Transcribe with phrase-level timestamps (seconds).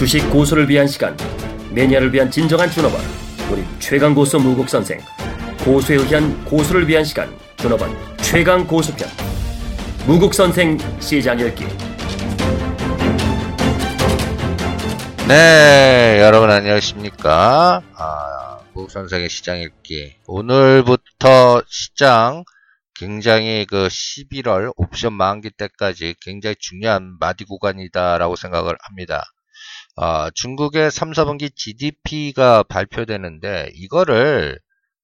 [0.00, 1.14] 주식 고수를 위한 시간
[1.74, 3.02] 매니아를 위한 진정한 준업원
[3.52, 4.98] 우리 최강 고수 무국 선생
[5.62, 9.06] 고수에 의한 고수를 위한 시간 준업원 최강 고수편
[10.06, 11.66] 무국 선생 시장 열기
[15.28, 17.82] 네, 여러분 안녕하십니까?
[17.92, 20.16] 아, 무국 선생의 시장 읽기.
[20.26, 22.44] 오늘부터 시장
[22.94, 29.30] 굉장히 그 11월 옵션 만기 때까지 굉장히 중요한 마디 구간이다라고 생각을 합니다.
[29.96, 34.58] 아, 중국의 3, 4분기 GDP가 발표되는데 이거를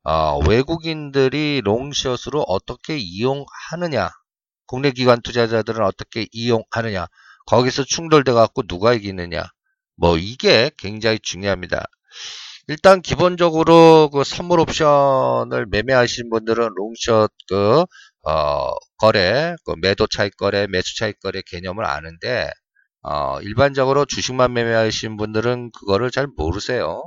[0.05, 4.09] 어, 외국인들이 롱숏으로 어떻게 이용하느냐,
[4.67, 7.07] 국내 기관 투자자들은 어떻게 이용하느냐,
[7.47, 9.45] 거기서 충돌돼 갖고 누가 이기느냐,
[9.97, 11.87] 뭐 이게 굉장히 중요합니다.
[12.69, 17.85] 일단 기본적으로 그 선물 옵션을 매매하신 분들은 롱숏 그
[18.23, 22.51] 어, 거래, 그 매도 차익 거래, 매수 차익 거래 개념을 아는데
[23.09, 27.05] 어, 일반적으로 주식만 매매하신 분들은 그거를 잘 모르세요.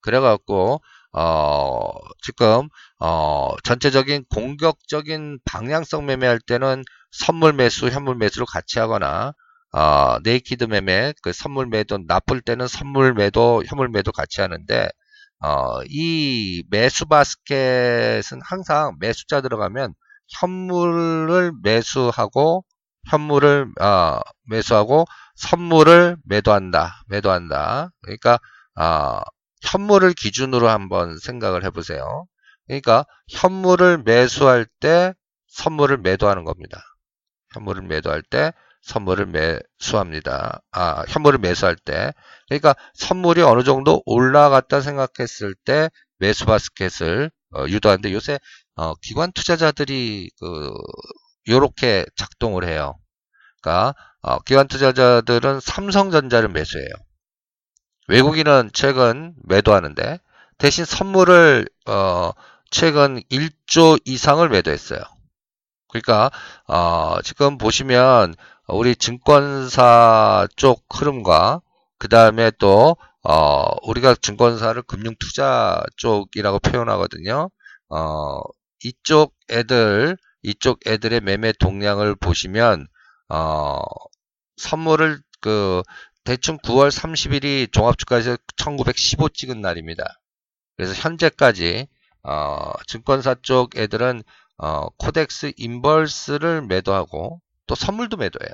[0.00, 0.80] 그래갖고
[1.12, 1.90] 어,
[2.22, 9.34] 지금 어, 전체적인 공격적인 방향성 매매할 때는 선물 매수, 현물 매수를 같이 하거나
[9.72, 14.88] 어, naked 매매, 그 선물 매도 나쁠 때는 선물 매도, 현물 매도 같이 하는데
[15.44, 19.92] 어, 이 매수 바스켓은 항상 매수차 들어가면
[20.38, 22.64] 현물을 매수하고
[23.08, 27.02] 현물을 어, 매수하고 선물을 매도한다.
[27.08, 27.90] 매도한다.
[28.02, 28.38] 그러니까
[28.78, 29.20] 어,
[29.62, 32.26] 현물을 기준으로 한번 생각을 해보세요.
[32.66, 35.14] 그러니까 현물을 매수할 때
[35.48, 36.80] 선물을 매도하는 겁니다.
[37.54, 40.60] 현물을 매도할 때 선물을 매수합니다.
[40.72, 42.12] 아, 현물을 매수할 때.
[42.48, 45.88] 그러니까 선물이 어느 정도 올라갔다 생각했을 때
[46.18, 48.38] 매수 바스켓을 어, 유도하는데 요새
[48.76, 50.72] 어, 기관 투자자들이 그
[51.48, 52.98] 요렇게 작동을 해요.
[53.60, 56.90] 그러니까 어, 기관 투자자들은 삼성전자를 매수해요.
[58.08, 60.20] 외국인은 최근 매도하는데
[60.58, 62.30] 대신 선물을 어,
[62.70, 65.00] 최근 1조 이상을 매도했어요.
[65.88, 66.30] 그러니까
[66.66, 68.34] 어, 지금 보시면
[68.68, 71.60] 우리 증권사 쪽 흐름과
[71.98, 77.50] 그 다음에 또 어, 우리가 증권사를 금융투자 쪽이라고 표현하거든요.
[77.90, 78.40] 어,
[78.84, 82.88] 이쪽 애들 이쪽 애들의 매매 동향을 보시면
[83.28, 83.80] 어,
[84.62, 85.82] 선물을 그
[86.24, 90.20] 대충 9월 30일이 종합주가에서 1915 찍은 날입니다.
[90.76, 91.88] 그래서 현재까지
[92.22, 94.22] 어, 증권사 쪽 애들은
[94.58, 98.52] 어, 코덱스 inverse를 매도하고 또 선물도 매도해요.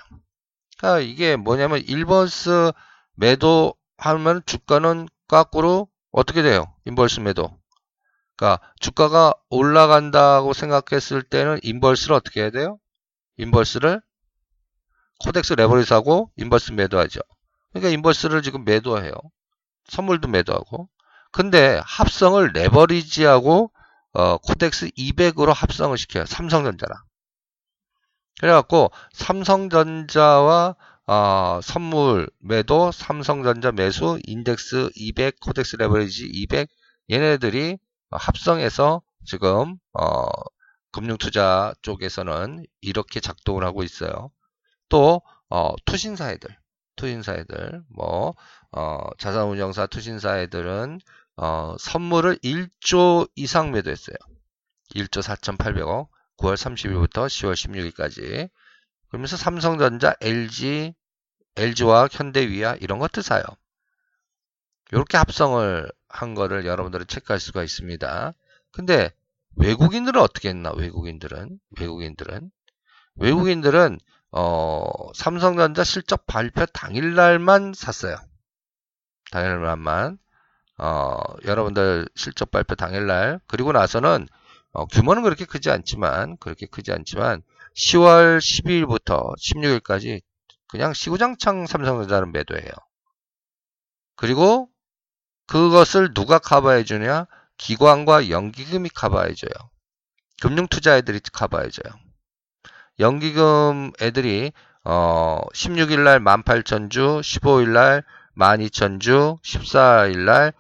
[0.79, 2.73] 그러니까 이게 뭐냐면 inverse
[3.17, 6.73] 매도하면 주가는 거꾸로 어떻게 돼요?
[6.87, 7.55] inverse 매도.
[8.37, 12.79] 그러니까 주가가 올라간다고 생각했을 때는 inverse를 어떻게 해야 돼요?
[13.37, 14.01] inverse를
[15.21, 17.21] 코덱스 레버리지하고 inverse 매도하죠.
[17.73, 19.13] 그러니까 inverse를 지금 매도해요.
[19.89, 20.89] 선물도 매도하고.
[21.33, 23.71] 근데 합성을 레버리지하고
[24.13, 26.25] 어, 코덱스 200으로 합성을 시켜요.
[26.27, 26.99] 삼성전자랑.
[28.41, 30.77] 그래갖고 삼성전자와
[31.07, 36.69] 어, 선물 매도, 삼성전자 매수, 인덱스 200, 코덱스 레버리지 200
[37.11, 37.79] 얘네들이
[38.11, 40.27] 합성해서 지금 어,
[40.93, 44.31] 금융투자 쪽에서는 이렇게 작동을 하고 있어요.
[44.89, 46.57] 또 어, 투신사 애들,
[46.97, 48.35] 투신사 애들, 뭐
[48.73, 51.01] 어, 자산운용사 투신사 애들은
[51.37, 54.17] 어, 선물을 1조 이상 매도했어요.
[54.95, 56.09] 1조 4,800억.
[56.39, 58.49] 9월 30일부터 10월 16일까지.
[59.09, 60.95] 그러면서 삼성전자, LG,
[61.57, 63.43] LG와 현대위아 이런 것들 사요.
[64.93, 68.35] 이렇게 합성을 한 거를 여러분들은 체크할 수가 있습니다.
[68.71, 69.11] 근데
[69.57, 70.71] 외국인들은 어떻게 했나?
[70.73, 72.51] 외국인들은 외국인들은
[73.17, 73.99] 외국인들은
[74.31, 78.17] 어, 삼성전자 실적 발표 당일날만 샀어요.
[79.31, 80.19] 당일날만
[80.79, 84.29] 어, 여러분들 실적 발표 당일날 그리고 나서는
[84.73, 87.43] 어, 규모는 그렇게 크지 않지만 그렇게 크지 않지만
[87.77, 90.21] 10월 12일부터 16일까지
[90.69, 92.71] 그냥 시구장창 삼성전자는 매도해요.
[94.17, 94.69] 그리고
[95.47, 97.27] 그것을 누가 커버해 주냐?
[97.57, 99.71] 기관과 연기금이 커버해 줘요.
[100.41, 101.93] 금융투자 애들이 커버해 줘요.
[103.01, 104.53] 연기금 애들이
[104.85, 108.05] 어 16일 날 18,000주, 15일 날
[108.37, 110.53] 12,000주, 14일 날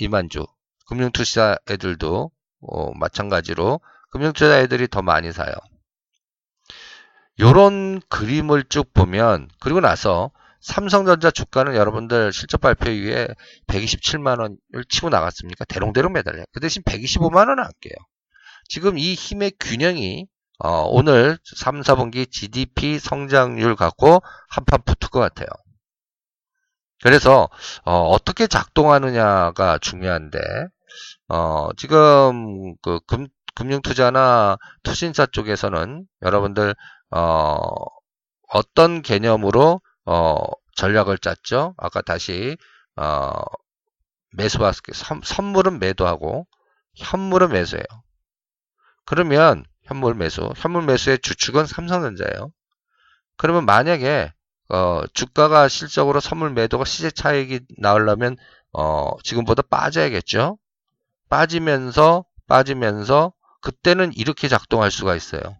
[0.00, 0.46] 2만주.
[0.86, 2.30] 금융투자 애들도
[2.60, 3.80] 어, 마찬가지로
[4.10, 5.52] 금융투자 애들이 더 많이 사요.
[7.40, 10.30] 요런 그림을 쭉 보면 그리고 나서
[10.60, 13.28] 삼성전자 주가는 여러분들 실적 발표 이후에
[13.66, 15.64] 127만 원을 치고 나갔습니까?
[15.66, 16.44] 대롱대롱 매달려요.
[16.52, 17.94] 그 대신 125만 원은 할게요.
[18.68, 20.26] 지금 이 힘의 균형이
[20.58, 25.48] 어, 오늘 3, 4분기 GDP 성장률 갖고 한판 붙을 것 같아요.
[27.02, 27.48] 그래서
[27.84, 30.38] 어, 떻게 작동하느냐가 중요한데
[31.28, 36.74] 어, 지금 그 금, 금융투자나 투신사 쪽에서는 여러분들
[37.10, 37.58] 어,
[38.48, 40.36] 어떤 개념으로 어,
[40.76, 41.74] 전략을 짰죠?
[41.76, 42.56] 아까 다시
[42.96, 43.32] 어,
[44.32, 46.46] 매수 바스켓 선물은 매도하고
[46.96, 47.84] 현물은 매수예요.
[49.04, 52.52] 그러면 현물 매수, 현물 매수의 주축은 삼성전자예요.
[53.36, 54.32] 그러면 만약에
[54.70, 58.36] 어, 주가가 실적으로 선물 매도가 시세 차익이 나오려면
[58.72, 60.58] 어, 지금보다 빠져야겠죠.
[61.28, 65.58] 빠지면서 빠지면서 그때는 이렇게 작동할 수가 있어요.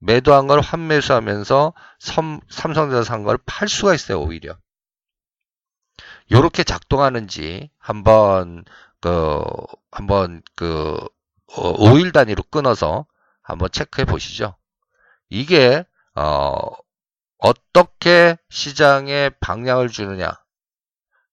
[0.00, 4.20] 매도한 걸 환매수하면서 삼, 삼성전자 산 걸 팔 수가 있어요.
[4.20, 4.56] 오히려.
[6.28, 8.64] 이렇게 작동하는지 한번
[9.00, 9.42] 그
[9.90, 10.96] 한번 그
[11.48, 13.06] 5일 어, 단위로 끊어서
[13.42, 14.56] 한번 체크해 보시죠.
[15.28, 15.84] 이게
[16.14, 16.58] 어
[17.38, 20.32] 어떻게 시장에 방향을 주느냐.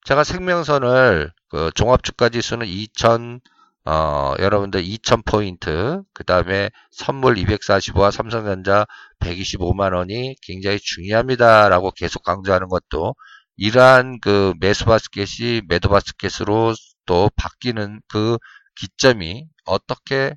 [0.05, 3.41] 제가 생명선을 그 종합주가지수는 2000
[3.85, 8.85] 어, 여러분들 2000포인트, 그 다음에 선물 245와 삼성전자
[9.19, 13.15] 125만 원이 굉장히 중요합니다 라고 계속 강조하는 것도
[13.57, 16.73] 이러한 그 매수 바스켓이 매도 바스켓으로
[17.05, 18.37] 또 바뀌는 그
[18.75, 20.35] 기점이 어떻게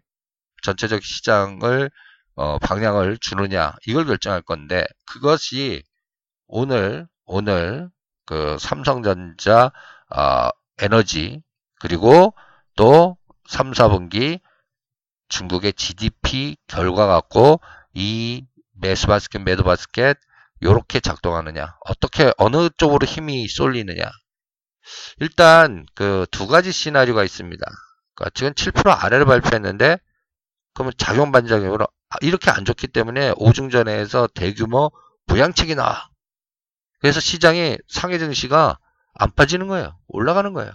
[0.62, 1.90] 전체적 시장을
[2.34, 5.82] 어, 방향을 주느냐 이걸 결정할 건데 그것이
[6.46, 7.90] 오늘 오늘
[8.26, 9.72] 그 삼성전자
[10.10, 10.48] 어,
[10.78, 11.42] 에너지
[11.80, 12.34] 그리고
[12.76, 13.16] 또
[13.48, 14.40] 3, 4분기
[15.28, 17.60] 중국의 GDP 결과 갖고
[17.94, 20.16] 이 매수 바스켓 매도 바스켓
[20.60, 24.10] 이렇게 작동하느냐 어떻게 어느 쪽으로 힘이 쏠리느냐.
[25.20, 27.64] 일단 그 두 가지 시나리오가 있습니다.
[28.14, 29.98] 그러니까 지금 7% 아래를 발표했는데
[30.74, 34.90] 그러면 작용 반작용으로 아, 이렇게 안 좋기 때문에 오중전에서 대규모
[35.26, 36.08] 부양책이 나와.
[37.00, 38.78] 그래서 시장이 상해 증시가
[39.14, 39.98] 안 빠지는 거예요.
[40.08, 40.72] 올라가는 거예요.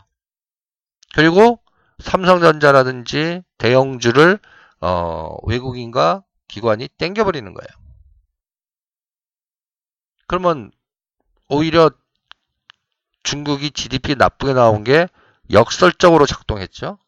[1.15, 1.61] 그리고
[1.99, 4.39] 삼성전자라든지 대형주를
[4.81, 7.67] 어, 외국인과 기관이 땡겨버리는 거예요.
[10.27, 10.71] 그러면
[11.47, 11.89] 오히려
[13.23, 15.07] 중국이 GDP 나쁘게 나온 게
[15.51, 16.99] 역설적으로 작동했죠.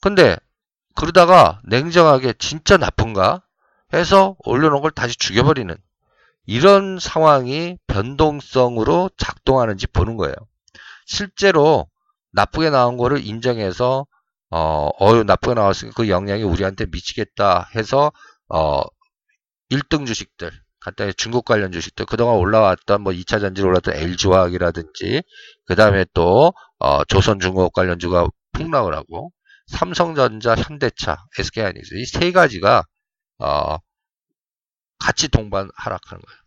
[0.00, 0.36] 근데
[0.96, 3.42] 그러다가 냉정하게 진짜 나쁜가
[3.92, 5.74] 해서 올려놓은 걸 다시 죽여버리는
[6.46, 10.34] 이런 상황이 변동성으로 작동하는지 보는 거예요.
[11.06, 11.88] 실제로
[12.32, 14.06] 나쁘게 나온 거를 인정해서
[14.50, 18.12] 어, 어유 나쁘게 나왔으니까 그 영향이 우리한테 미치겠다 해서
[18.48, 18.82] 어,
[19.70, 25.22] 1등 주식들 간단히 중국 관련 주식들 그동안 올라왔던 뭐 2차 전지로 올랐던 LG화학이라든지
[25.66, 29.32] 그 다음에 또 어, 조선중공업 관련주가 폭락을 하고
[29.66, 32.84] 삼성전자, 현대차, SK하이닉스 이 세 가지가
[33.38, 33.76] 어,
[34.98, 36.40] 같이 동반 하락하는 거예요.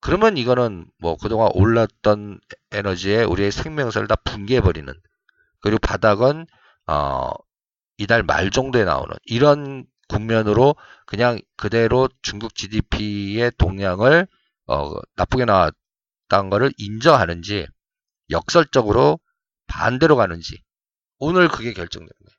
[0.00, 2.40] 그러면 이거는 뭐 그동안 올랐던
[2.72, 4.92] 에너지에 우리의 생명선을 다 붕괴해버리는
[5.60, 6.46] 그리고 바닥은
[6.86, 7.30] 어,
[7.98, 10.74] 이달 말 정도에 나오는 이런 국면으로
[11.06, 14.26] 그냥 그대로 중국 GDP의 동향을
[14.66, 17.66] 어, 나쁘게 나왔다는 것을 인정하는지
[18.30, 19.20] 역설적으로
[19.66, 20.62] 반대로 가는지
[21.20, 22.32] 오늘 그게 결정됩니다.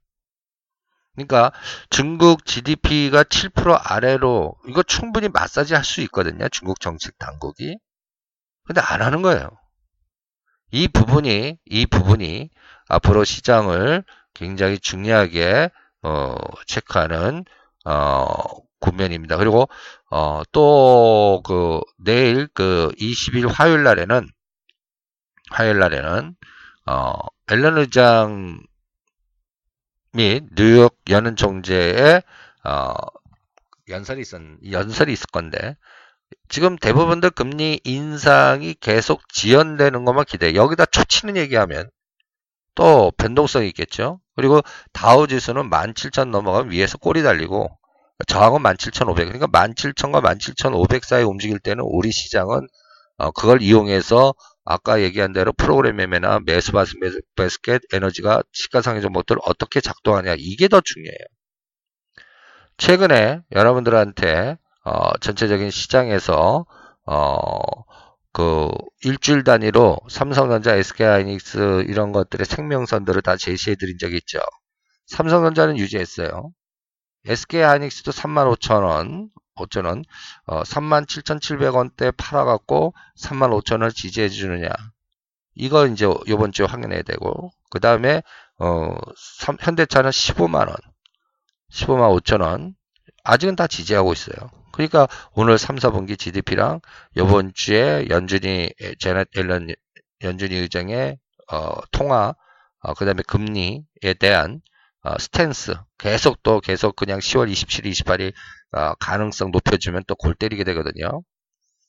[1.16, 1.52] 그러니까
[1.90, 6.50] 중국 GDP가 7% 아래로 이거 충분히 마사지 할 수 있거든요.
[6.50, 7.78] 중국 정책 당국이.
[8.66, 9.50] 근데 안 하는 거예요.
[10.72, 12.50] 이 부분이 이 부분이
[12.88, 14.04] 앞으로 시장을
[14.34, 15.70] 굉장히 중요하게
[16.04, 16.36] 어,
[16.68, 17.46] 체크하는
[17.86, 18.26] 어,
[18.80, 19.38] 국면입니다.
[19.38, 19.70] 그리고
[20.10, 24.28] 어, 또 그 내일 그 20일 화요일 날에는
[25.52, 26.36] 화요일 날에는
[26.88, 27.14] 어,
[27.52, 28.62] 앨런 의장
[30.14, 32.24] 및 뉴욕 연은 총재의
[32.66, 32.94] 어,
[33.90, 34.42] 연설이 있었
[34.72, 35.76] 연설이 있을 건데
[36.50, 40.56] 지금 대부분들 금리 인상이 계속 지연되는 것만 기대.
[40.56, 41.90] 여기다 초치는 얘기하면
[42.76, 44.20] 또 변동성이 있겠죠.
[44.36, 44.62] 그리고
[44.94, 47.70] 다우 지수는 17,000 넘어가면 위에서 꼬리 달리고
[48.28, 49.32] 저항은 17,500.
[49.32, 52.68] 그러니까 17,000과 17,500 사이 움직일 때는 우리 시장은
[53.18, 56.72] 어, 그걸 이용해서 아까 얘기한 대로 프로그램 매매나 매수
[57.36, 61.26] 바스켓 에너지가 시가상의 종목들 어떻게 작동하냐 이게 더 중요해요.
[62.78, 66.66] 최근에 여러분들한테 어, 전체적인 시장에서
[67.06, 67.84] 어,
[68.34, 68.70] 그
[69.04, 74.40] 일주일 단위로 삼성전자, SK하이닉스 이런 것들의 생명선들을 다 제시해 드린 적이 있죠.
[75.08, 76.52] 삼성전자는 유지했어요.
[77.26, 80.04] SK하이닉스도 35,000원, 5,000원,
[80.46, 84.70] 어, 37,700원대 팔아갖고 35,000원 지지해 주느냐.
[85.56, 88.22] 이거 이제 요번 주에 확인해야 되고, 그 다음에,
[88.58, 88.96] 어,
[89.60, 90.78] 현대차는 15만원,
[91.72, 92.74] 15만 5천원,
[93.24, 94.50] 아직은 다 지지하고 있어요.
[94.72, 96.80] 그러니까 오늘 3, 4분기 GDP랑
[97.18, 99.68] 요번 주에 연준이 제넷 앨런
[100.24, 101.18] 연준이 의장의
[101.52, 102.34] 어, 통화,
[102.80, 104.62] 어, 그 다음에 금리에 대한
[105.04, 108.34] 어, 스탠스 계속 또 계속 그냥 10월 27일, 28일
[108.74, 111.24] 어, 가능성 높여주면 또 골 때리게 되거든요.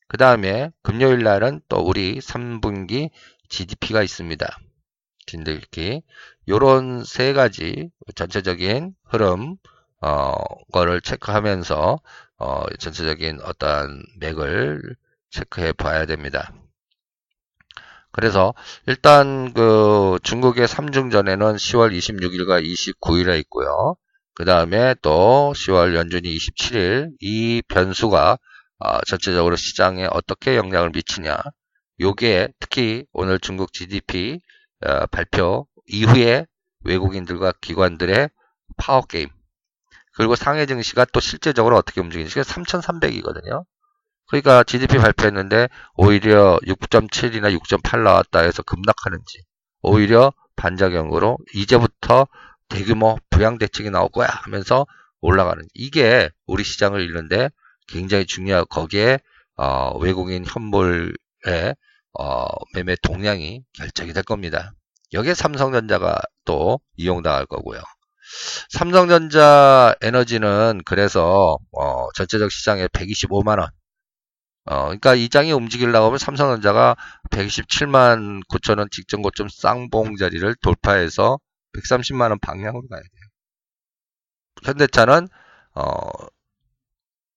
[0.09, 3.11] 그 다음에 금요일 날은 또 우리 3분기
[3.49, 4.59] GDP가 있습니다.
[5.27, 6.03] 진들기
[6.49, 9.57] 요런 세 가지 전체적인 흐름
[10.01, 10.35] 어,
[10.73, 12.01] 거를 체크하면서
[12.39, 14.97] 어, 전체적인 어떠한 맥을
[15.31, 16.53] 체크해 봐야 됩니다.
[18.11, 18.55] 그래서
[18.87, 23.97] 일단 그 중국의 3중전에는 10월 26일과 29일에 있고요.
[24.35, 28.39] 그 다음에 또 10월 연준이 27일 이 변수가
[28.79, 31.37] 어, 전체적으로 시장에 어떻게 영향을 미치냐.
[32.01, 34.41] 요게 특히 오늘 중국 GDP
[34.85, 36.47] 어, 발표 이후에
[36.85, 38.31] 외국인들과 기관들의
[38.77, 39.29] 파워 게임
[40.15, 43.65] 그리고 상해 증시가 또 실제적으로 어떻게 움직이는지 3,300이거든요.
[44.29, 49.43] 그러니까 GDP 발표했는데 오히려 6.7이나 6.8 나왔다 해서 급락하는지
[49.83, 52.27] 오히려 반작용으로 이제부터
[52.73, 54.87] 대규모 부양 대책이 나올 거야 하면서
[55.21, 57.51] 올라가는 이게 우리 시장을 잃는데
[57.87, 59.19] 굉장히 중요하고 거기에
[59.57, 61.13] 어, 외국인 현물의
[62.19, 64.73] 어, 매매 동량이 결정이 될 겁니다.
[65.13, 67.81] 여기에 삼성전자가 또 이용당할 거고요.
[68.71, 73.69] 삼성전자 에너지는 그래서 어, 전체적 시장에 125만 원.
[74.65, 76.97] 어, 그러니까 이 장이 움직이려고 하면 삼성전자가
[77.31, 81.39] 127만 9천 원 직전 고점 쌍봉 자리를 돌파해서
[81.75, 83.23] 130만 원 방향으로 가야 돼요.
[84.65, 85.29] 현대차는
[85.75, 86.11] 어,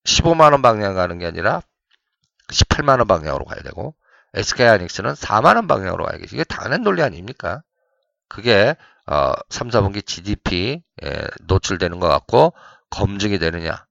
[0.05, 1.61] 15만 원 방향 가는 게 아니라
[2.49, 3.95] 18만 원 방향으로 가야 되고
[4.33, 6.25] SK하이닉스는 4만 원 방향으로 가야 돼.
[6.25, 7.63] 이게 당연한 논리 아닙니까?
[8.27, 8.75] 그게
[9.07, 10.81] 어, 3, 4분기 GDP에
[11.43, 12.53] 노출되는 것 같고
[12.89, 13.85] 검증이 되느냐.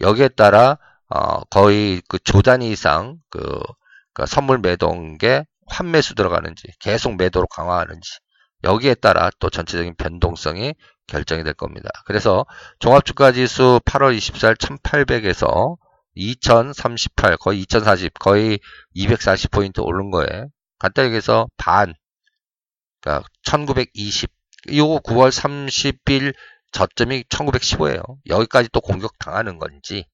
[0.00, 3.60] 여기에 따라 어, 거의 그 조단위 이상 그,
[4.12, 8.18] 그 선물 매도게 환매수 들어가는지 계속 매도로 강화하는지
[8.64, 10.74] 여기에 따라 또 전체적인 변동성이
[11.06, 11.90] 결정이 될 겁니다.
[12.06, 12.46] 그래서
[12.80, 15.76] 종합주가지수 8월 24일 1800에서
[16.14, 18.58] 2038 거의 2040 거의
[18.96, 20.46] 240포인트 오른 거에
[20.78, 21.94] 간단히 얘기해서 반
[23.00, 24.30] 그러니까 1920
[24.68, 26.34] 이거 9월 30일
[26.72, 28.02] 저점이 1915예요.
[28.26, 30.06] 여기까지 또 공격 당하는 건지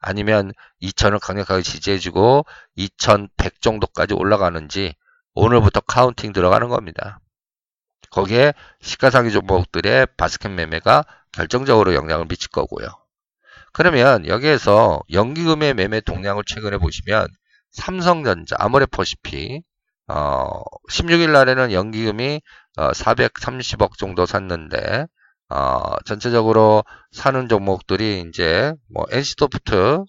[0.00, 4.94] 아니면 2000을 강력하게 지지해주고 2100 정도까지 올라가는지
[5.34, 7.20] 오늘부터 counting 들어가는 겁니다.
[8.10, 12.86] 거기에 시총상위 종목들의 바스켓 매매가 결정적으로 영향을 미칠 거고요.
[13.72, 17.28] 그러면 여기에서 연기금의 매매 동향을 최근에 보시면
[17.70, 19.62] 삼성전자 아모레퍼시피
[20.08, 22.40] 어, 16일 날에는 연기금이
[22.76, 25.06] 어, 430억 정도 샀는데
[25.50, 30.04] 어, 전체적으로 사는 종목들이 이제 뭐 NC소프트,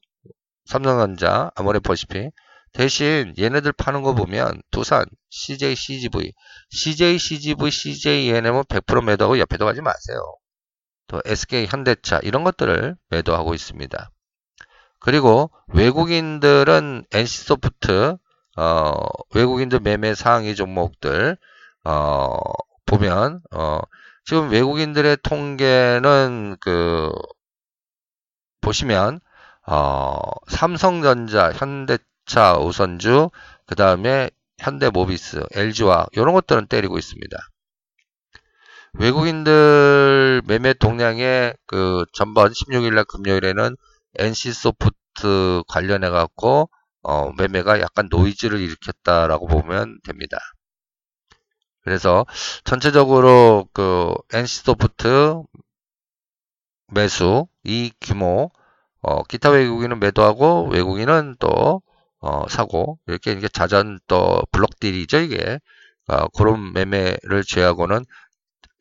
[0.66, 2.30] 삼성전자, 아모레퍼시피
[2.74, 6.34] 대신 얘네들 파는 거 보면 두산, CJ, CGV,
[6.72, 10.20] CJ, CGV, CJNM은 100% 매도하고 옆에도 가지 마세요.
[11.08, 14.12] 또 SK, 현대차 이런 것들을 매도하고 있습니다.
[15.00, 18.18] 그리고 외국인들은 NC소프트,
[18.58, 18.94] 어,
[19.34, 21.38] 외국인들 매매 상위 종목들
[21.86, 22.38] 어,
[22.86, 23.80] 보면 어,
[24.26, 27.12] 지금 외국인들의 통계는 그
[28.62, 29.20] 보시면
[29.66, 33.30] 어, 삼성전자, 현대차 우선주,
[33.66, 37.38] 그 다음에 현대모비스, LG와 이런 것들은 때리고 있습니다.
[38.94, 43.76] 외국인들 매매 동량의 그 전번 16일날 금요일에는
[44.16, 46.70] NC소프트 관련해 갖고
[47.04, 50.38] 어, 매매가 약간 노이즈를 일으켰다라고 보면 됩니다.
[51.82, 52.26] 그래서
[52.66, 55.44] 전체적으로 그 NC소프트
[56.88, 58.52] 매수 이 규모
[59.02, 61.82] 어, 기타 외국인은 매도하고 외국인은 또
[62.20, 65.60] 어, 사고 이렇게 이게 자전 또 블록딜이죠 이게
[66.08, 68.06] 어, 그런 매매를 제하고는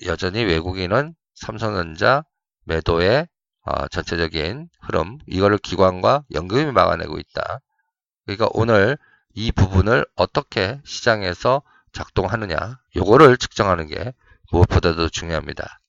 [0.06, 2.24] 여전히 외국인은 삼성전자
[2.64, 3.28] 매도의
[3.64, 7.60] 어, 전체적인 흐름 이거를 기관과 연금이 막아내고 있다.
[8.24, 8.96] 그러니까 오늘
[9.34, 14.12] 이 부분을 어떻게 시장에서 작동하느냐 요거를 측정하는 게
[14.50, 15.80] 무엇보다도 중요합니다.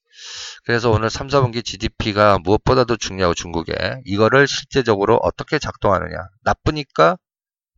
[0.64, 7.16] 그래서 오늘 3, 4분기 GDP가 무엇보다도 중요하고 중국에 이거를 실제적으로 어떻게 작동하느냐 나쁘니까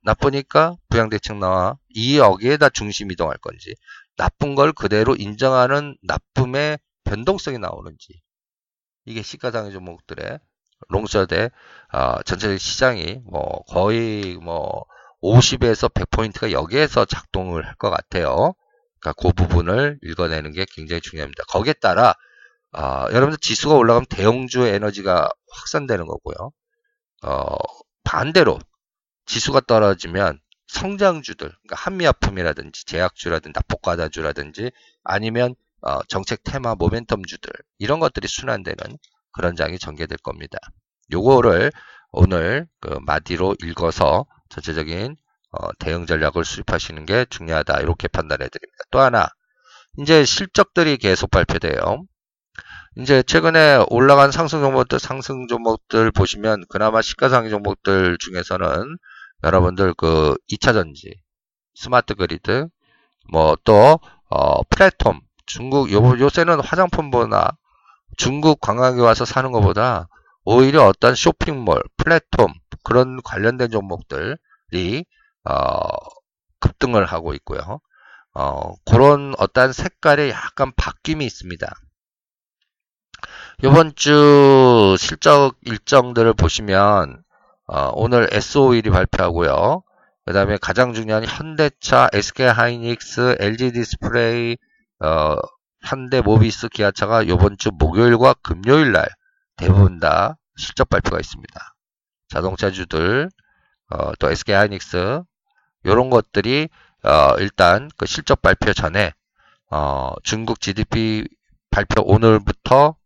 [0.03, 3.75] 나쁘니까 부양대책 나와 이 여기에다 중심 이동할 건지
[4.17, 8.21] 나쁜 걸 그대로 인정하는 나쁨의 변동성이 나오는지
[9.05, 10.39] 이게 시가상의 종목들의
[10.89, 11.51] 롱숏의
[11.93, 14.85] 어, 전체 시장이 뭐 거의 뭐
[15.23, 18.55] 50에서 100포인트가 여기에서 작동을 할 것 같아요.
[19.01, 21.45] 그러니까 그 부분을 읽어내는 게 굉장히 중요합니다.
[21.49, 22.15] 거기에 따라
[22.73, 26.51] 어, 여러분들 지수가 올라가면 대형주 에너지가 확산되는 거고요.
[27.25, 27.57] 어,
[28.05, 28.59] 반대로
[29.27, 30.39] 지수가 떨어지면
[30.69, 34.73] 성장주들, 그러니까 한미약품이라든지 제약주라든지 납폭과다주라든지
[35.05, 38.77] 아니면 어, 정책 테마 모멘텀주들 이런 것들이 순환되는
[39.33, 40.59] 그런 장이 전개될 겁니다.
[41.13, 41.73] 요거를
[42.13, 45.17] 오늘 그 마디로 읽어서 전체적인
[45.51, 48.85] 어, 대응 전략을 수립하시는 게 중요하다 이렇게 판단해 드립니다.
[48.91, 49.29] 또 하나
[49.99, 52.05] 이제 실적들이 계속 발표돼요.
[52.97, 58.99] 이제 최근에 올라간 상승 종목들, 상승 종목들 보시면 그나마 시가상위 종목들 중에서는
[59.43, 61.21] 여러분들 그 2차 전지,
[61.75, 62.69] 스마트 그리드,
[63.31, 67.59] 뭐또 어, 플랫폼, 중국 요 요새는 화장품보다
[68.17, 70.09] 중국 관광객 와서 사는 것보다
[70.45, 75.05] 오히려 어떤 쇼핑몰, 플랫폼 그런 관련된 종목들이
[75.45, 75.81] 어,
[76.61, 77.81] 급등을 하고 있고요.
[78.35, 81.67] 어, 그런 어떤 색깔의 약간 바뀜이 있습니다.
[83.63, 87.23] 이번 주 실적 일정들을 보시면
[87.67, 89.83] 어, 오늘 S-Oil이 발표하고요.
[90.25, 94.57] 그 다음에 가장 중요한 현대차, SK하이닉스, LG디스플레이,
[95.01, 95.37] 어,
[95.85, 99.09] 현대모비스, 기아차가 이번 주 목요일과 금요일 날
[99.57, 101.75] 대부분 다 실적 발표가 있습니다.
[102.29, 103.31] 자동차주들,
[103.91, 105.23] 어, 또 SK하이닉스
[105.85, 106.69] 이런 것들이
[107.05, 109.13] 어, 일단 그 실적 발표 전에
[109.71, 111.27] 어, 중국 GDP
[111.71, 112.97] 발표 오늘부터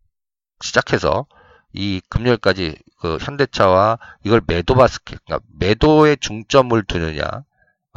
[0.60, 1.26] 시작해서
[1.72, 7.25] 이 금요일까지 그 현대차와 이걸 매도 바스켓, 그러니까 매도에 중점을 두느냐,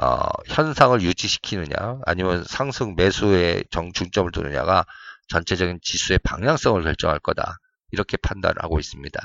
[0.01, 4.85] 어, 현상을 유지시키느냐, 아니면 상승 매수에 정 중점을 두느냐가
[5.29, 7.59] 전체적인 지수의 방향성을 결정할 거다.
[7.91, 9.19] 이렇게 판단하고 있습니다.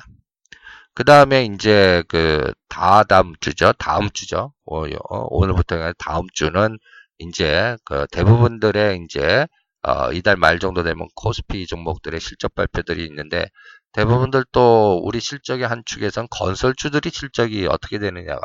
[0.94, 3.72] 그 다음에 이제 그 다다음 주죠.
[3.72, 4.52] 다음 주죠.
[4.64, 6.78] 어, 어 오늘부터 다음 주는
[7.18, 9.46] 이제 그 대부분들의 이제
[9.82, 13.48] 어, 이달 말 정도 되면 코스피 종목들의 실적 발표들이 있는데
[13.94, 18.40] 대부분들 또 우리 실적의 한 축에선 건설주들이 실적이 어떻게 되느냐가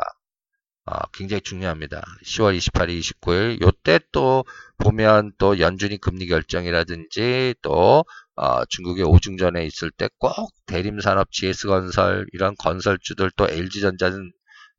[0.86, 2.02] 어, 굉장히 중요합니다.
[2.24, 4.44] 10월 28일, 29일 요때 또
[4.78, 8.04] 보면 또 연준이 금리 결정이라든지 또
[8.36, 14.32] 어, 중국의 오중전에 있을 때 꼭 대림산업, GS건설 이런 건설주들 또 LG전자는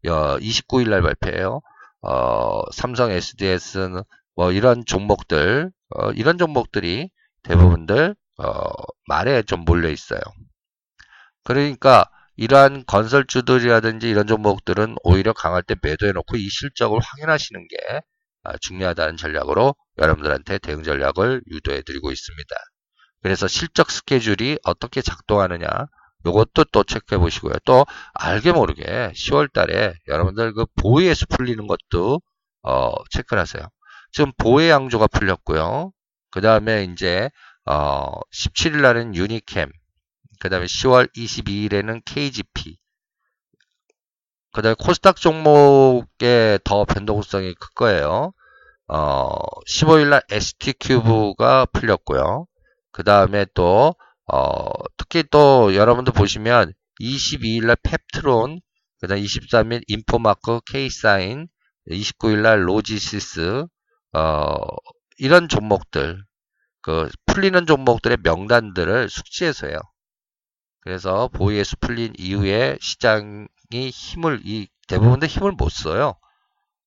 [0.08, 1.62] 어, 29일 날 발표해요.
[2.02, 4.02] 어, 삼성 SDS는
[4.36, 7.10] 뭐 이런 종목들 어, 이런 종목들이
[7.44, 8.64] 대부분들 어,
[9.08, 10.20] 말에 좀 몰려 있어요.
[11.44, 12.06] 그러니까
[12.38, 18.02] 이러한 건설주들이라든지 이런 종목들은 오히려 강할 때 매도해 놓고 이 실적을 확인하시는 게
[18.44, 22.56] 아, 중요하다는 전략으로 여러분들한테 대응 전략을 유도해 드리고 있습니다.
[23.22, 25.68] 그래서 실적 스케줄이 어떻게 작동하느냐
[26.26, 27.54] 이것도 또 체크해 보시고요.
[27.66, 32.22] 또 알게 모르게 10월 달에 여러분들 그 보유에서 풀리는 것도
[32.64, 33.64] 어, 체크를 하세요.
[34.12, 35.92] 지금 보혜 양조가 풀렸고요.
[36.32, 37.30] 그 다음에 이제
[37.66, 39.72] 어, 17일 날은 유니캠,
[40.42, 42.76] 그 다음에 10월 22일에는 KGP,
[44.54, 48.34] 그 다음에 코스닥 종목의 더 변동성이 클 거예요.
[48.88, 49.30] 어,
[49.70, 52.48] 15일 날 ST큐브가 풀렸고요.
[52.92, 53.94] 그 다음에 또
[54.26, 58.62] 어, 특히 또 여러분들 보시면 22일 날 펩트론,
[59.00, 61.50] 그 다음 23일 인포마크 케이사인,
[61.88, 63.68] 29일 날 로지시스,
[64.14, 64.56] 어,
[65.20, 66.26] 이런 종목들,
[66.82, 69.78] 그 풀리는 종목들의 명단들을 숙지해서 해요.
[70.82, 73.48] 그래서 보호예수에서 풀린 이후에 시장이
[73.92, 76.16] 힘을 이 대부분의 힘을 못 써요.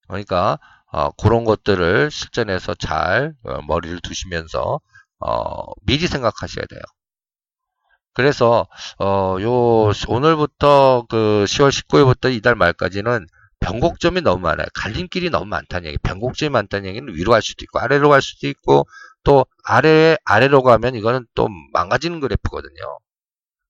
[0.09, 0.59] 그러니까
[0.93, 4.81] 어, 그런 것들을 실전에서 잘 어, 머리를 두시면서
[5.21, 6.81] 어, 미리 생각하셔야 돼요.
[8.13, 13.27] 그래서 어, 요 오늘부터 그 10월 19일부터 이달 말까지는
[13.61, 14.67] 변곡점이 너무 많아요.
[14.75, 15.99] 갈림길이 너무 많다는 얘기.
[15.99, 18.87] 변곡점이 많다는 얘기는 위로 갈 수도 있고 아래로 갈 수도 있고
[19.25, 22.99] 또 아래 아래로 가면 이거는 또 망가지는 그래프거든요.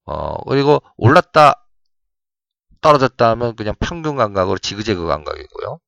[0.06, 1.66] 어 그리고 올랐다
[2.80, 5.80] 떨어졌다 하면 그냥 평균 감각으로 지그재그 감각이고요.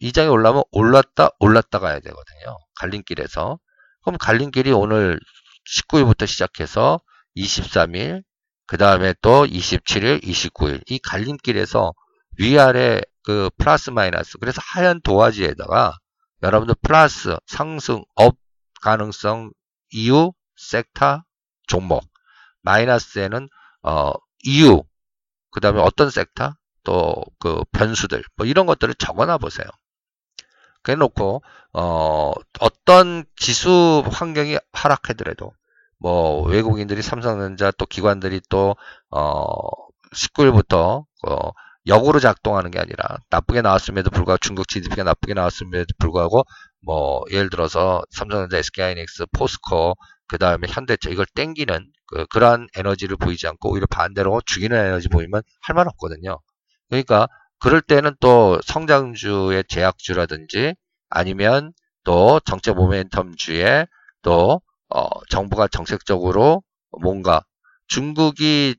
[0.00, 2.58] 이 장에 올라면 올랐다 올랐다 가야 되거든요.
[2.80, 3.58] 갈림길에서.
[4.02, 5.18] 그럼 갈림길이 오늘
[5.66, 7.00] 19일부터 시작해서
[7.36, 8.22] 23일,
[8.66, 11.92] 그 다음에 또 27일, 29일 이 갈림길에서
[12.38, 15.96] 위아래 그 플러스 마이너스 그래서 하얀 도화지에다가
[16.42, 18.36] 여러분들 플러스 상승 up
[18.82, 19.52] 가능성
[19.90, 21.22] 이유 섹터
[21.66, 22.04] 종목
[22.64, 23.48] 마이너스에는
[23.84, 24.12] 어
[24.44, 24.82] 이유
[25.52, 29.66] 그 다음에 어떤 섹터 또 그 변수들 뭐 이런 것들을 적어놔 보세요.
[30.82, 35.52] 그래 놓고 어 어떤 지수 환경이 하락하더라도
[35.98, 38.76] 뭐 외국인들이 삼성전자 또 기관들이 또
[39.10, 39.54] 어
[40.14, 41.50] 19일부터 어
[41.86, 46.44] 역으로 작동하는 게 아니라 나쁘게 나왔음에도 불구하고 중국 GDP가 나쁘게 나왔음에도 불구하고
[46.82, 49.94] 뭐 예를 들어서 삼성전자, SK하이닉스, 포스코
[50.28, 55.42] 그 다음에 현대차 이걸 땡기는 그, 그러한 에너지를 보이지 않고 오히려 반대로 죽이는 에너지 보이면
[55.62, 56.38] 할 말 없거든요.
[56.88, 57.26] 그러니까
[57.58, 60.74] 그럴 때는 또 성장주의 제약주라든지
[61.10, 61.72] 아니면
[62.04, 63.88] 또 정책 모멘텀주에
[64.22, 66.62] 또 어, 정부가 정책적으로
[67.02, 67.42] 뭔가
[67.88, 68.76] 중국이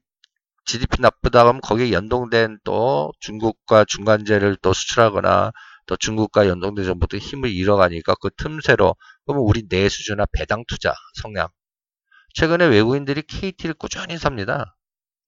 [0.66, 5.52] GDP 나쁘다 하면 거기에 연동된 또 중국과 중간재를 또 수출하거나
[5.88, 8.96] 또 중국과 연동된 정부도 힘을 잃어가니까 그 틈새로
[9.26, 11.50] 그러면 우리 내수주나 배당 투자 성향
[12.36, 14.76] 최근에 외국인들이 KT를 꾸준히 삽니다.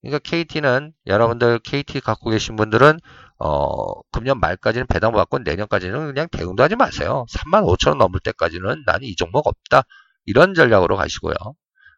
[0.01, 2.99] 그러니까 KT는 여러분들 KT 갖고 계신 분들은
[3.39, 7.25] 어, 금년 말까지는 배당 받고 내년까지는 그냥 대응도 하지 마세요.
[7.29, 9.83] 3만 5천 원 넘을 때까지는 나는 이 종목 없다.
[10.25, 11.33] 이런 전략으로 가시고요.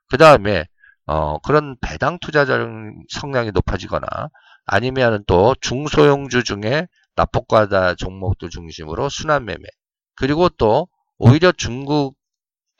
[0.09, 0.65] 그 다음에
[1.07, 2.45] 어, 그런 배당 투자
[3.09, 4.05] 성향이 높아지거나
[4.65, 9.63] 아니면 또 중소형주 중에 납폭과다 종목들 중심으로 순환매매
[10.15, 12.15] 그리고 또 오히려 중국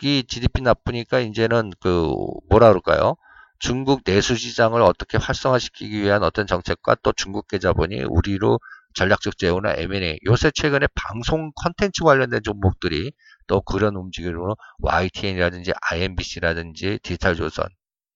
[0.01, 2.13] 이 GDP 나쁘니까 이제는 그
[2.49, 3.15] 뭐라 그럴까요?
[3.59, 8.59] 중국 내수 시장을 어떻게 활성화시키기 위한 어떤 정책과 또 중국계 자본이 우리로
[8.93, 13.11] 전략적 재우나 M&A 요새 최근에 방송 컨텐츠 관련된 종목들이
[13.47, 17.67] 또 그런 움직임으로 YTN이라든지 IMBC라든지 디지털조선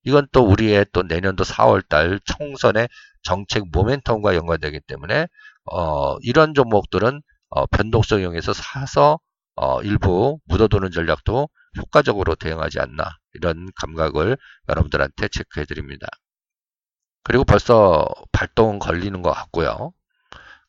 [0.06, 2.88] 이건 또 우리의 또 내년도 4월달 총선의
[3.22, 5.28] 정책 모멘텀과 연관되기 때문에
[5.66, 9.20] 어, 이런 종목들은 어, 변동성 이용해서 사서
[9.56, 14.38] 어, 일부 묻어두는 전략도 효과적으로 대응하지 않나 이런 감각을
[14.70, 16.08] 여러분들한테 체크해 드립니다.
[17.24, 19.94] 그리고 벌써 발동 걸리는 것 같고요.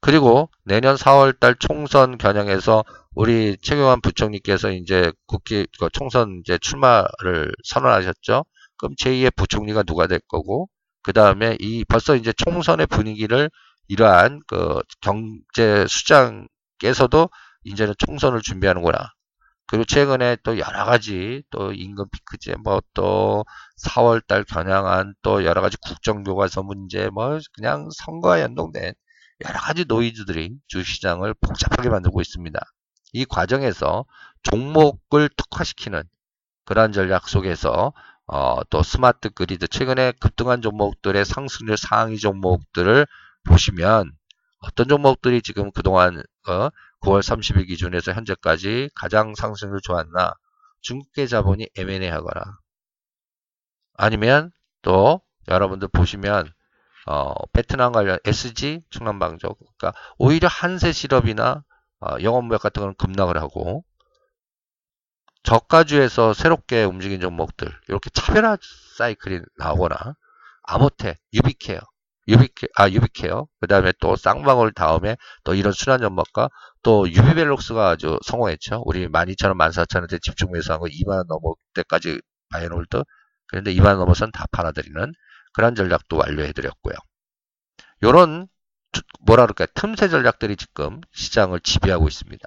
[0.01, 8.45] 그리고 내년 4월달 총선 겨냥해서 우리 최경환 부총리께서 이제 국회 그 총선 이제 출마를 선언하셨죠.
[8.77, 10.69] 그럼 제2의 부총리가 누가 될 거고
[11.03, 13.51] 그 다음에 이 벌써 이제 총선의 분위기를
[13.89, 17.31] 이러한 그 경제 수장께서도
[17.65, 19.13] 이제는 총선을 준비하는구나.
[19.67, 23.45] 그리고 최근에 또 여러 가지 또 임금 피크제 뭐 또
[23.79, 28.93] 4월 달 겨냥한 또 여러 가지 국정교과서 문제 뭐 그냥 선거와 연동된
[29.47, 32.61] 여러 가지 노이즈들이 주시장을 복잡하게 만들고 있습니다.
[33.15, 34.05] 이 과정에서
[34.43, 36.05] 종목을 특화시키는
[36.67, 37.93] 그러한 전략 속에서
[38.27, 43.07] 어, 또 스마트 그리드 최근에 급등한 종목들의 상승률 상위 종목들을
[43.47, 44.13] 보시면
[44.61, 46.69] 어떤 종목들이 지금 그동안 어,
[47.05, 50.35] 9월 30일 기준에서 현재까지 가장 상승률 좋았나?
[50.81, 52.59] 중국계 자본이 M&A 하거나.
[53.95, 54.51] 아니면
[54.83, 56.51] 또 여러분들 보시면
[57.07, 61.63] 어, 베트남 관련 SG 충남방조 그러니까 오히려 한세 실업이나
[62.01, 63.85] 어, 영업무역 같은 거는 급락을 하고
[65.43, 68.57] 저가주에서 새롭게 움직인 종목들 이렇게 차별화
[68.97, 70.17] 사이클이 나오거나
[70.63, 71.79] 아모텍, 유비케어,
[72.29, 76.49] 유비케 아 유비케어 그 다음에 또 쌍방울 다음에 또 이런 순환 연막과
[76.83, 78.83] 또 유비벨록스가 아주 성공했죠.
[78.87, 83.03] 우리 12,000원, 14,000원대 집중 매수한 거 2만원 넘을 때까지 buy hold
[83.49, 85.13] 그런데 2만원 넘어선 다 팔아드리는
[85.53, 86.95] 그런 전략도 완료해드렸고요.
[88.03, 88.49] 요런
[89.21, 89.67] 뭐라 그럴까요?
[89.75, 92.45] 틈새 전략들이 지금 시장을 지배하고 있습니다.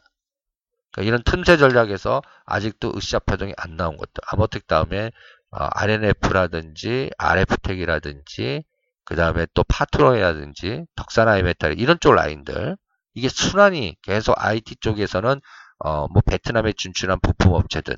[0.91, 4.21] 그러니까 이런 틈새 전략에서 아직도 으쌰 표정이 안 나온 것들.
[4.31, 5.11] 아모텍 다음에
[5.51, 8.63] 어, RNF라든지 RF텍이라든지
[9.07, 12.75] 그 다음에 또 파트론이라든지 덕산하이메탈 이런 쪽 라인들
[13.13, 15.39] 이게 순환이 계속 IT 쪽에서는
[15.79, 17.95] 어, 뭐 베트남에 진출한 부품 업체든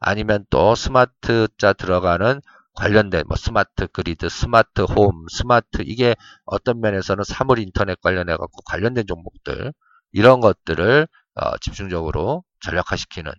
[0.00, 2.40] 아니면 또 스마트 자 들어가는
[2.74, 9.06] 관련된 뭐 스마트 그리드, 스마트 홈, 스마트 이게 어떤 면에서는 사물 인터넷 관련해 갖고 관련된
[9.06, 9.72] 종목들
[10.10, 13.30] 이런 것들을 어, 집중적으로 전략화시키는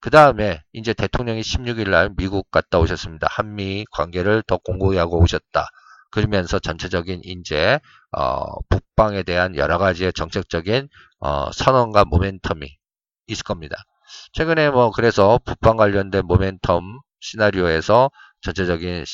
[0.00, 3.28] 그 다음에 이제 대통령이 16일 날 미국 갔다 오셨습니다.
[3.30, 5.68] 한미 관계를 더 공고히 하고 오셨다.
[6.10, 7.80] 그러면서 전체적인 이제
[8.12, 10.88] 어, 북방에 대한 여러 가지의 정책적인
[11.20, 12.68] 어, 선언과 모멘텀이
[13.28, 13.76] 있을 겁니다.
[14.32, 18.10] 최근에 뭐 그래서 북방 관련된 모멘텀 시나리오에서
[18.42, 19.04] 전체적인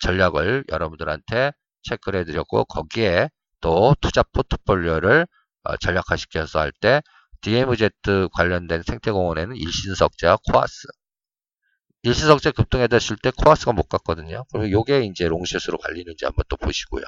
[0.00, 3.28] 전략을 여러분들한테 체크를 해드렸고 거기에
[3.60, 5.26] 또 투자 포트폴리오를
[5.64, 7.02] 어, 전략화시켜서 할 때
[7.42, 7.90] DMZ
[8.32, 10.88] 관련된 생태공원에는 일신석재와 코아스.
[12.06, 14.44] 일신석재 급등해졌을 때 코아스가 못 갔거든요.
[14.50, 17.02] 그러면 요게 이제 long short으로 갈리는지 한번 또 보시고요.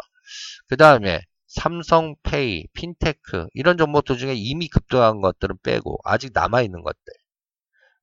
[0.67, 7.13] 그 다음에 삼성페이, 핀테크 이런 종목들 중에 이미 급등한 것들은 빼고 아직 남아있는 것들.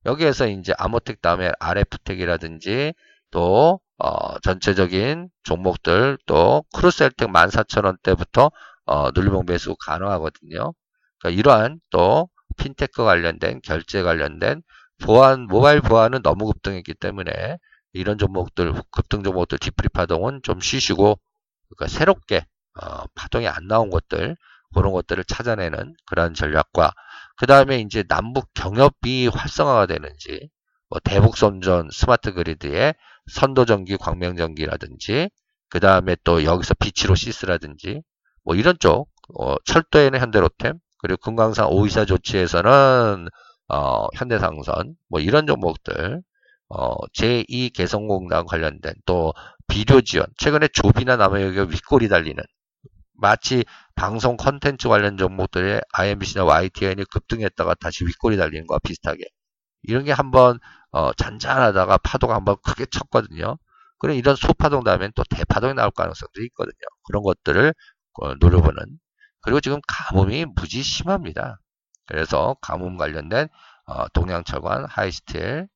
[0.06, 2.94] 여기에서 이제 아모텍 다음에 RF텍이라든지
[3.30, 8.50] 또 어, 전체적인 종목들 또 크루셜텍 14,000원대부터
[8.86, 10.72] 어, 눌림목 매수 가능하거든요.
[11.18, 14.62] 그러니까 이러한 또 핀테크 관련된 결제 관련된
[15.02, 17.58] 보안 모바일 보안은 너무 급등했기 때문에
[17.92, 21.18] 이런 종목들 급등 종목들 디프리 파동은 좀 쉬시고
[21.68, 22.44] 그러니까 새롭게
[22.80, 24.36] 어, 파동이 안 나온 것들
[24.74, 26.92] 그런 것들을 찾아내는 그런 전략과
[27.36, 30.50] 그 다음에 이제 남북 경협이 활성화가 되는지
[30.88, 32.94] 뭐 대북 선전 스마트 그리드의
[33.30, 35.30] 선도 전기 광명 전기라든지
[35.68, 38.02] 그 다음에 또 여기서 비치로 시스라든지
[38.44, 43.28] 뭐 이런 쪽 어, 철도에는 현대로템, 그리고 금강산 오이사 조치에서는
[43.68, 46.22] 어, 현대상선, 뭐 이런 종목들,
[46.68, 49.32] 어, 제2 개성공단 관련된 또
[49.68, 52.42] 비료 지원, 최근에 조비나 남해역에 윗골이 달리는
[53.14, 59.24] 마치 방송 컨텐츠 관련 종목들의 IMBC나 YTN이 급등했다가 다시 윗골이 달리는 거와 비슷하게
[59.82, 60.58] 이런 게 한번
[60.92, 63.58] 어, 잔잔하다가 파도가 한번 크게 쳤거든요.
[63.98, 66.74] 그래 이런 소파동 다음엔 또 대파동이 나올 가능성도 있거든요.
[67.06, 67.74] 그런 것들을
[68.20, 68.76] 어, 노려보는
[69.40, 71.58] 그리고 지금 가뭄이 무지 심합니다.
[72.06, 73.48] 그래서 가뭄 관련된
[73.86, 75.68] 어, 동양철관, 하이스틸,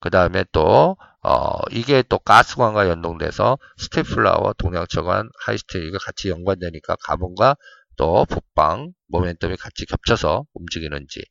[0.00, 7.56] 그 다음에 또 어, 이게 또 가스관과 연동돼서 스틸플라워, 동양철관, 하이스틸 이거 같이 연관되니까 가뭄과
[7.96, 11.22] 또 북방 모멘텀이 같이 겹쳐서 움직이는지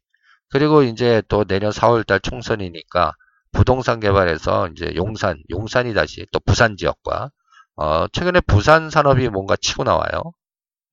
[0.50, 3.14] 그리고 이제 또 내년 4월달 총선이니까
[3.52, 7.32] 부동산 개발에서 이제 용산, 용산이 다시 또 부산 지역과
[7.76, 10.34] 어, 최근에 부산 산업이 뭔가 치고 나와요.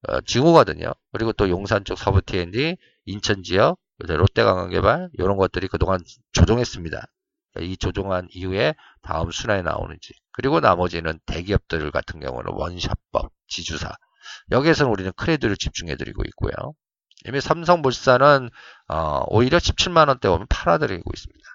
[0.09, 0.93] 어, 징후거든요.
[1.13, 6.01] 그리고 또 용산 쪽 서부 T&D, 인천 지역, 롯데관광개발 이런 것들이 그동안
[6.33, 7.07] 조정했습니다.
[7.61, 13.91] 이 조정한 이후에 다음 순환에 나오는지 그리고 나머지는 대기업들 같은 경우는 원샷법, 지주사
[14.51, 16.53] 여기에서는 우리는 크레드를 집중해드리고 있고요.
[17.27, 18.51] 이미 삼성물산은
[18.89, 21.47] 어, 오히려 17만 원대 오면 팔아드리고 있습니다.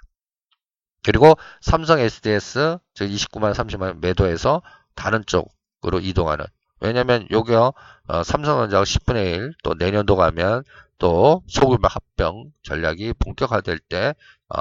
[1.04, 4.62] 그리고 삼성 SDS 즉 29만 30만 매도해서
[4.96, 6.46] 다른 쪽으로 이동하는
[6.80, 7.74] 왜냐면 요게요
[8.08, 10.64] 어, 삼성전자가 10분의 1 또 내년도 가면
[11.02, 14.14] 또 소규모 합병 전략이 본격화될 때
[14.50, 14.60] 어,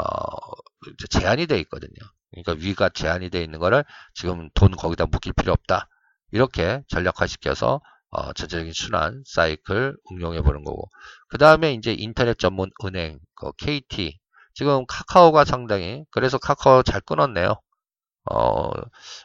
[1.10, 1.92] 제한이 돼 있거든요.
[2.30, 5.86] 그러니까 위가 제한이 돼 있는 거를 지금 돈 거기다 묶일 필요 없다.
[6.32, 10.88] 이렇게 전략화시켜서 어, 전체적인 순환 사이클 응용해 보는 거고
[11.28, 14.18] 그 다음에 이제 인터넷 전문 은행 그 KT
[14.54, 17.60] 지금 카카오가 상당히 그래서 카카오 잘 끊었네요.
[18.30, 18.70] 어,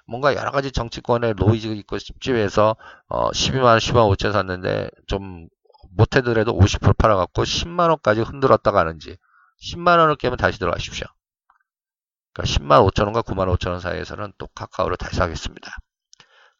[0.05, 2.75] 뭔가 여러 가지 정치권의 로이즈 있고 찝찝해서
[3.07, 5.47] 어, 12만 원, 10만 5천 샀는데 좀
[5.95, 9.17] 못해더라도 50% 팔아갖고 10만원까지 흔들었다 가는지
[9.63, 11.07] 10만원을 깨면 다시 들어가십시오.
[12.33, 15.77] 그러니까 10만 5천원과 9만 5천원 사이에서는 또 카카오를 다시 사겠습니다.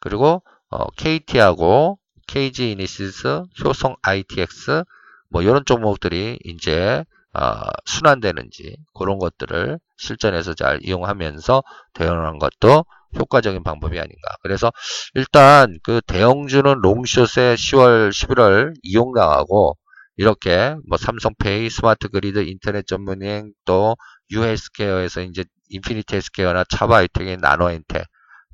[0.00, 4.84] 그리고 어, KT하고 KG 이니시스, 효성 ITX
[5.28, 13.98] 뭐 이런 종목들이 이제 어, 순환되는지 그런 것들을 실전에서 잘 이용하면서 대응하는 것도 효과적인 방법이
[13.98, 14.28] 아닌가.
[14.42, 14.70] 그래서
[15.14, 19.76] 일단 그 대형주는 long short에 10월, 11월 이용당하고
[20.16, 23.96] 이렇게 뭐 삼성페이, 스마트 그리드, 인터넷 전문은행 또
[24.30, 28.04] U-헬스케어에서 이제 인피니티 헬스케어나 차바이오텍의 나노엔텍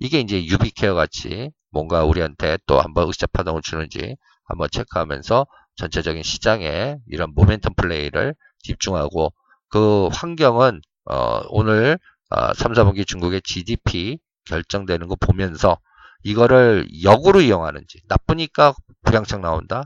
[0.00, 5.46] 이게 이제 유비케어 같이 뭔가 우리한테 또 한번 의자 파동을 주는지 한번 체크하면서
[5.76, 9.32] 전체적인 시장에 이런 모멘텀 플레이를 집중하고
[9.68, 11.98] 그 환경은 어, 오늘
[12.30, 15.78] 어, 3, 4분기 중국의 GDP 결정되는 거 보면서
[16.22, 18.74] 이거를 역으로 이용하는지 나쁘니까
[19.04, 19.84] 불량청 나온다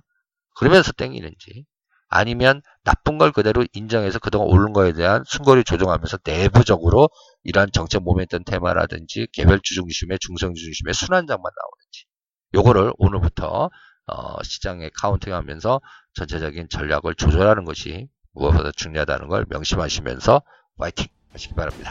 [0.55, 1.64] 그러면서 땡기는지
[2.09, 7.11] 아니면 나쁜 걸 그대로 인정해서 그동안 오른 거에 대한 순거리 조정하면서 내부적으로
[7.42, 12.07] 이러한 정책 모멘텀 테마라든지 개별주 중심의 중성주 중심의 순환장만 나오는지
[12.55, 13.71] 요거를 오늘부터
[14.09, 15.81] 어, 시장에 카운팅하면서
[16.14, 20.42] 전체적인 전략을 조절하는 것이 무엇보다 중요하다는 걸 명심하시면서
[20.79, 21.90] 화이팅 하시기 바랍니다.